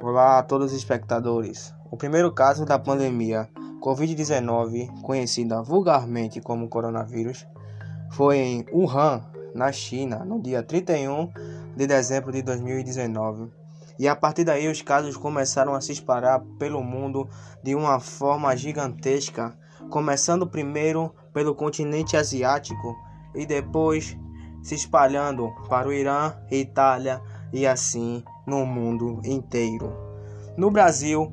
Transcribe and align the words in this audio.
Olá 0.00 0.38
a 0.38 0.44
todos 0.44 0.70
os 0.70 0.78
espectadores. 0.78 1.74
O 1.90 1.96
primeiro 1.96 2.30
caso 2.30 2.64
da 2.64 2.78
pandemia 2.78 3.48
Covid-19, 3.82 5.02
conhecida 5.02 5.60
vulgarmente 5.60 6.40
como 6.40 6.68
coronavírus, 6.68 7.44
foi 8.12 8.36
em 8.38 8.64
Wuhan, 8.72 9.24
na 9.52 9.72
China, 9.72 10.24
no 10.24 10.40
dia 10.40 10.62
31 10.62 11.32
de 11.76 11.84
dezembro 11.84 12.30
de 12.30 12.42
2019. 12.42 13.50
E 13.98 14.06
a 14.06 14.14
partir 14.14 14.44
daí 14.44 14.68
os 14.68 14.80
casos 14.82 15.16
começaram 15.16 15.74
a 15.74 15.80
se 15.80 15.90
espalhar 15.90 16.44
pelo 16.60 16.80
mundo 16.80 17.28
de 17.60 17.74
uma 17.74 17.98
forma 17.98 18.56
gigantesca, 18.56 19.52
começando 19.90 20.46
primeiro 20.46 21.12
pelo 21.32 21.56
continente 21.56 22.16
asiático 22.16 22.96
e 23.34 23.44
depois 23.44 24.16
se 24.62 24.76
espalhando 24.76 25.52
para 25.68 25.88
o 25.88 25.92
Irã, 25.92 26.34
Itália 26.52 27.20
e 27.52 27.66
assim 27.66 28.22
no 28.48 28.64
mundo 28.64 29.20
inteiro. 29.24 29.92
No 30.56 30.70
Brasil, 30.70 31.32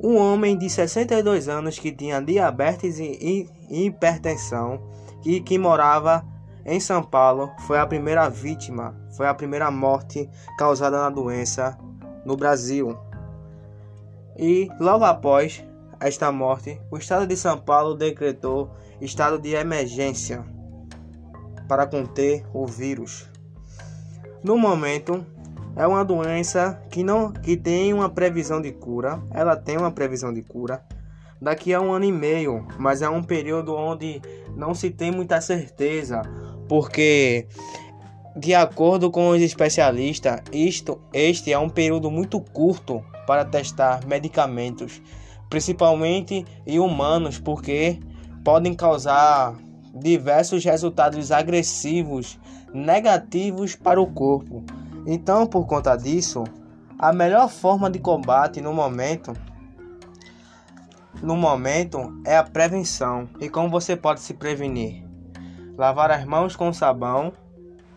um 0.00 0.16
homem 0.16 0.56
de 0.56 0.68
62 0.70 1.48
anos 1.48 1.78
que 1.78 1.92
tinha 1.92 2.20
diabetes 2.20 2.98
e 2.98 3.48
hipertensão 3.70 4.80
e 5.24 5.40
que 5.40 5.58
morava 5.58 6.24
em 6.64 6.80
São 6.80 7.02
Paulo 7.02 7.50
foi 7.66 7.78
a 7.78 7.86
primeira 7.86 8.28
vítima, 8.28 8.94
foi 9.16 9.26
a 9.26 9.34
primeira 9.34 9.70
morte 9.70 10.28
causada 10.58 10.98
na 10.98 11.10
doença 11.10 11.78
no 12.24 12.36
Brasil. 12.36 12.96
E 14.36 14.68
logo 14.80 15.04
após 15.04 15.64
esta 16.00 16.30
morte, 16.30 16.80
o 16.90 16.96
estado 16.96 17.26
de 17.26 17.36
São 17.36 17.58
Paulo 17.58 17.94
decretou 17.94 18.70
estado 19.00 19.38
de 19.38 19.54
emergência 19.54 20.44
para 21.66 21.86
conter 21.86 22.46
o 22.54 22.66
vírus. 22.66 23.28
No 24.42 24.56
momento, 24.56 25.26
é 25.78 25.86
uma 25.86 26.04
doença 26.04 26.82
que 26.90 27.04
não 27.04 27.32
que 27.32 27.56
tem 27.56 27.94
uma 27.94 28.10
previsão 28.10 28.60
de 28.60 28.72
cura. 28.72 29.22
Ela 29.30 29.56
tem 29.56 29.78
uma 29.78 29.92
previsão 29.92 30.34
de 30.34 30.42
cura 30.42 30.84
daqui 31.40 31.72
a 31.72 31.80
um 31.80 31.92
ano 31.92 32.04
e 32.04 32.10
meio, 32.10 32.66
mas 32.76 33.00
é 33.00 33.08
um 33.08 33.22
período 33.22 33.76
onde 33.76 34.20
não 34.56 34.74
se 34.74 34.90
tem 34.90 35.12
muita 35.12 35.40
certeza, 35.40 36.22
porque 36.68 37.46
de 38.36 38.56
acordo 38.56 39.08
com 39.08 39.28
os 39.28 39.40
especialistas, 39.40 40.40
isto 40.52 41.00
este 41.12 41.52
é 41.52 41.58
um 41.58 41.68
período 41.68 42.10
muito 42.10 42.40
curto 42.40 43.00
para 43.24 43.44
testar 43.44 44.04
medicamentos, 44.04 45.00
principalmente 45.48 46.44
em 46.66 46.80
humanos, 46.80 47.38
porque 47.38 48.00
podem 48.44 48.74
causar 48.74 49.54
diversos 49.94 50.64
resultados 50.64 51.30
agressivos 51.30 52.36
negativos 52.74 53.76
para 53.76 54.00
o 54.00 54.06
corpo. 54.08 54.64
Então, 55.10 55.46
por 55.46 55.66
conta 55.66 55.96
disso, 55.96 56.44
a 56.98 57.14
melhor 57.14 57.48
forma 57.48 57.90
de 57.90 57.98
combate 57.98 58.60
no 58.60 58.74
momento 58.74 59.32
no 61.22 61.34
momento 61.34 62.20
é 62.26 62.36
a 62.36 62.44
prevenção. 62.44 63.26
E 63.40 63.48
como 63.48 63.70
você 63.70 63.96
pode 63.96 64.20
se 64.20 64.34
prevenir? 64.34 65.02
Lavar 65.78 66.10
as 66.10 66.26
mãos 66.26 66.54
com 66.54 66.72
sabão 66.74 67.32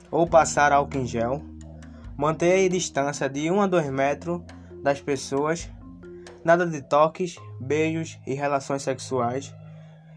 ou 0.09 0.25
passar 0.25 0.71
álcool 0.71 0.99
em 0.99 1.05
gel. 1.05 1.41
Manter 2.17 2.65
a 2.65 2.69
distância 2.69 3.29
de 3.29 3.51
1 3.51 3.61
a 3.61 3.67
2 3.67 3.89
metros 3.89 4.41
das 4.81 5.01
pessoas. 5.01 5.69
Nada 6.45 6.65
de 6.65 6.81
toques, 6.81 7.35
beijos 7.59 8.17
e 8.25 8.33
relações 8.33 8.83
sexuais. 8.83 9.53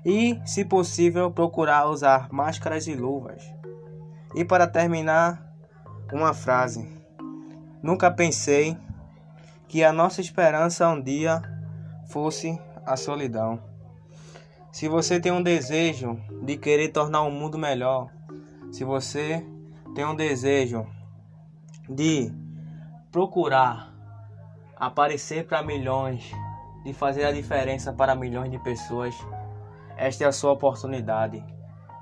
E, 0.06 0.40
se 0.46 0.64
possível, 0.64 1.30
procurar 1.30 1.88
usar 1.90 2.28
máscaras 2.30 2.86
e 2.86 2.94
luvas. 2.94 3.42
E 4.34 4.44
para 4.44 4.66
terminar, 4.68 5.43
uma 6.14 6.32
frase. 6.32 6.88
Nunca 7.82 8.08
pensei 8.08 8.76
que 9.66 9.82
a 9.82 9.92
nossa 9.92 10.20
esperança 10.20 10.88
um 10.88 11.02
dia 11.02 11.42
fosse 12.06 12.56
a 12.86 12.96
solidão. 12.96 13.60
Se 14.70 14.88
você 14.88 15.18
tem 15.18 15.32
um 15.32 15.42
desejo 15.42 16.16
de 16.42 16.56
querer 16.56 16.90
tornar 16.90 17.22
o 17.22 17.30
mundo 17.30 17.58
melhor, 17.58 18.10
se 18.70 18.84
você 18.84 19.44
tem 19.94 20.04
um 20.04 20.14
desejo 20.14 20.86
de 21.88 22.32
procurar 23.10 23.92
aparecer 24.76 25.46
para 25.46 25.62
milhões, 25.62 26.30
de 26.84 26.92
fazer 26.92 27.24
a 27.24 27.32
diferença 27.32 27.92
para 27.92 28.14
milhões 28.14 28.52
de 28.52 28.58
pessoas, 28.60 29.14
esta 29.96 30.24
é 30.24 30.26
a 30.28 30.32
sua 30.32 30.52
oportunidade. 30.52 31.44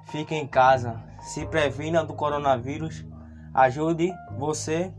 Fique 0.07 0.35
em 0.35 0.47
casa, 0.47 1.03
se 1.21 1.47
previna 1.47 2.05
do 2.05 2.15
coronavírus, 2.15 3.05
ajude 3.55 4.13
você 4.39 4.93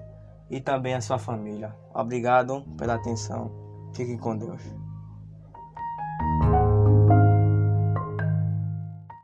e 0.50 0.60
também 0.60 0.94
a 0.94 1.02
sua 1.02 1.18
família. 1.18 1.76
Obrigado 1.94 2.62
pela 2.78 2.96
atenção. 2.96 3.52
Fique 3.94 4.18
com 4.18 4.38
Deus. 4.38 4.83